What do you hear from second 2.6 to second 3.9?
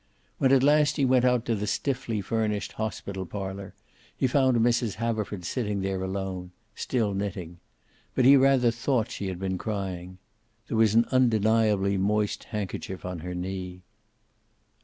hospital parlor,